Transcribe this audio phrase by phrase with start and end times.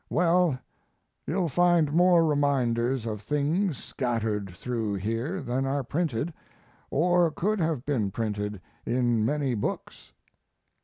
[0.09, 0.57] Well,
[1.27, 6.33] you'll find more reminders of things scattered through here than are printed,
[6.89, 10.11] or could have been printed, in many books.